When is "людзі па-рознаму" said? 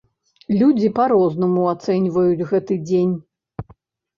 0.61-1.67